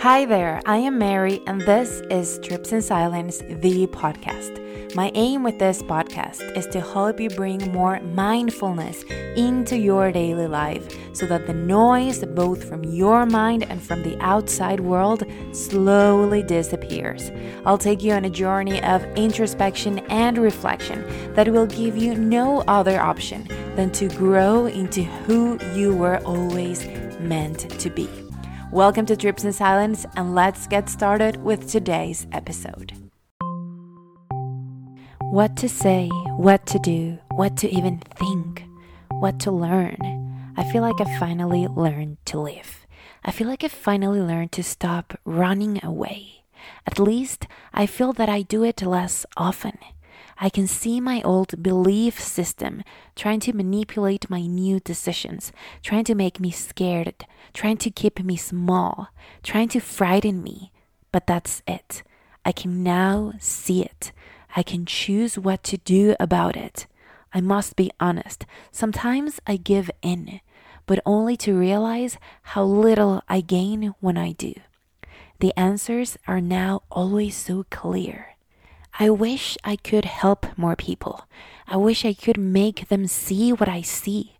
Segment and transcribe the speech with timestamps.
[0.00, 4.94] Hi there, I am Mary, and this is Trips in Silence, the podcast.
[4.94, 9.04] My aim with this podcast is to help you bring more mindfulness
[9.36, 14.18] into your daily life so that the noise, both from your mind and from the
[14.20, 17.32] outside world, slowly disappears.
[17.64, 22.60] I'll take you on a journey of introspection and reflection that will give you no
[22.68, 26.86] other option than to grow into who you were always
[27.18, 28.25] meant to be.
[28.72, 32.92] Welcome to Trips in Silence, and let's get started with today's episode.
[35.30, 38.64] What to say, what to do, what to even think,
[39.20, 39.96] what to learn.
[40.56, 42.86] I feel like I finally learned to live.
[43.24, 46.42] I feel like I finally learned to stop running away.
[46.86, 49.78] At least I feel that I do it less often.
[50.38, 52.82] I can see my old belief system
[53.14, 55.50] trying to manipulate my new decisions,
[55.82, 59.08] trying to make me scared, trying to keep me small,
[59.42, 60.72] trying to frighten me.
[61.10, 62.02] But that's it.
[62.44, 64.12] I can now see it.
[64.54, 66.86] I can choose what to do about it.
[67.32, 68.44] I must be honest.
[68.70, 70.40] Sometimes I give in,
[70.86, 74.54] but only to realize how little I gain when I do.
[75.40, 78.35] The answers are now always so clear.
[78.98, 81.28] I wish I could help more people.
[81.68, 84.36] I wish I could make them see what I see.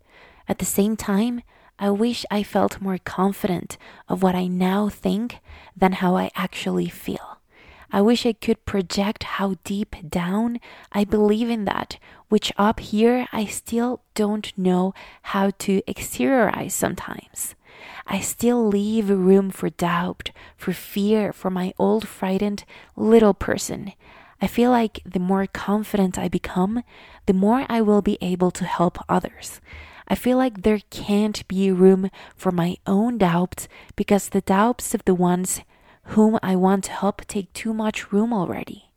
[0.48, 1.42] At the same time,
[1.78, 3.76] I wish I felt more confident
[4.08, 5.40] of what I now think
[5.76, 7.36] than how I actually feel.
[7.92, 10.58] I wish I could project how deep down
[10.90, 11.98] I believe in that,
[12.30, 17.54] which up here I still don't know how to exteriorize sometimes.
[18.06, 22.64] I still leave room for doubt, for fear, for my old frightened
[22.96, 23.92] little person.
[24.40, 26.82] I feel like the more confident I become,
[27.26, 29.60] the more I will be able to help others.
[30.08, 35.04] I feel like there can't be room for my own doubts because the doubts of
[35.04, 35.60] the ones
[36.10, 38.90] whom I want to help take too much room already.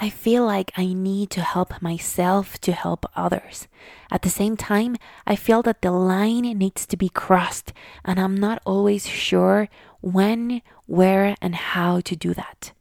[0.00, 3.66] I feel like I need to help myself to help others.
[4.12, 4.96] At the same time,
[5.26, 7.72] I feel that the line needs to be crossed,
[8.04, 9.68] and I'm not always sure
[10.00, 12.72] when, where, and how to do that.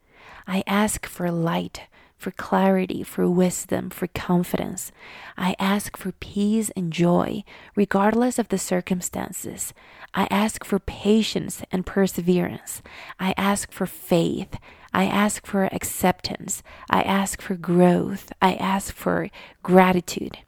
[0.45, 1.81] I ask for light,
[2.17, 4.91] for clarity, for wisdom, for confidence.
[5.38, 7.44] I ask for peace and joy,
[7.75, 9.73] regardless of the circumstances.
[10.13, 12.81] I ask for patience and perseverance.
[13.19, 14.57] I ask for faith.
[14.94, 16.63] I ask for acceptance.
[16.89, 18.31] I ask for growth.
[18.41, 19.29] I ask for
[19.61, 20.39] gratitude.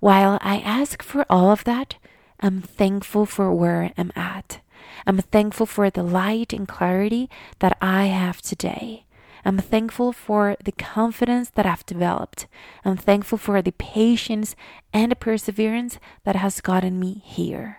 [0.00, 1.96] While I ask for all of that,
[2.40, 4.60] I'm thankful for where I'm at.
[5.06, 7.28] I'm thankful for the light and clarity
[7.58, 9.04] that I have today.
[9.44, 12.46] I'm thankful for the confidence that I've developed.
[12.84, 14.54] I'm thankful for the patience
[14.92, 17.78] and perseverance that has gotten me here.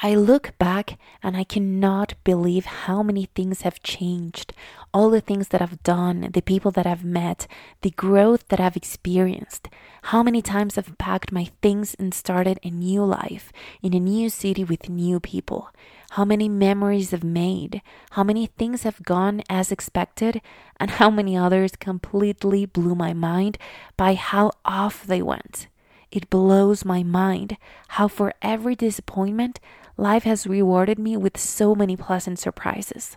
[0.00, 4.52] I look back and I cannot believe how many things have changed.
[4.92, 7.46] All the things that I've done, the people that I've met,
[7.82, 9.68] the growth that I've experienced.
[10.04, 14.28] How many times I've packed my things and started a new life in a new
[14.28, 15.70] city with new people.
[16.10, 17.80] How many memories I've made.
[18.10, 20.40] How many things have gone as expected,
[20.78, 23.58] and how many others completely blew my mind
[23.96, 25.68] by how off they went.
[26.10, 27.56] It blows my mind
[27.88, 29.60] how, for every disappointment,
[29.96, 33.16] life has rewarded me with so many pleasant surprises.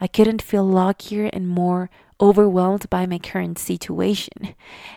[0.00, 1.90] I couldn't feel luckier and more
[2.20, 4.54] overwhelmed by my current situation.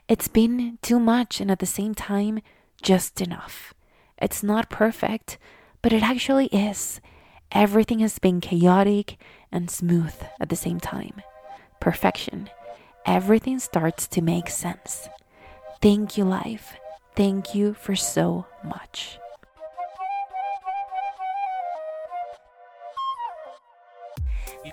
[0.07, 2.41] It's been too much and at the same time,
[2.81, 3.73] just enough.
[4.17, 5.37] It's not perfect,
[5.81, 7.01] but it actually is.
[7.51, 9.17] Everything has been chaotic
[9.51, 11.21] and smooth at the same time.
[11.79, 12.49] Perfection.
[13.05, 15.07] Everything starts to make sense.
[15.81, 16.75] Thank you, life.
[17.17, 19.17] Thank you for so much.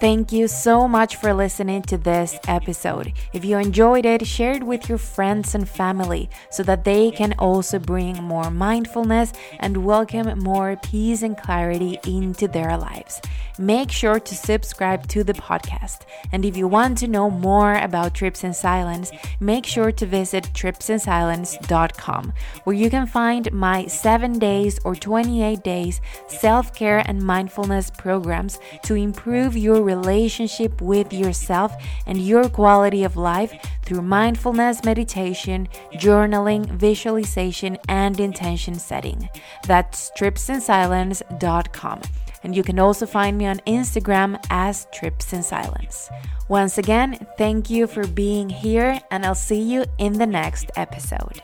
[0.05, 3.15] Thank you so much for listening to this episode.
[3.33, 7.33] If you enjoyed it, share it with your friends and family so that they can
[7.39, 13.23] also bring more mindfulness and welcome more peace and clarity into their lives.
[13.59, 16.01] Make sure to subscribe to the podcast.
[16.33, 19.11] And if you want to know more about Trips in Silence,
[19.41, 22.33] make sure to visit tripsinsilence.com,
[22.65, 28.59] where you can find my 7 days or 28 days self care and mindfulness programs
[28.83, 31.73] to improve your relationship with yourself
[32.07, 33.53] and your quality of life
[33.83, 39.29] through mindfulness meditation, journaling, visualization, and intention setting.
[39.67, 42.01] That's tripsinsilence.com.
[42.43, 46.11] And you can also find me on Instagram as Trips in Silence.
[46.49, 51.43] Once again, thank you for being here, and I'll see you in the next episode.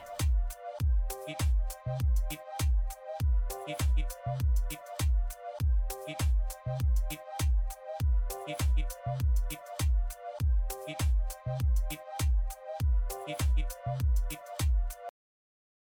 [8.90, 9.60] Thank
[11.00, 11.19] you.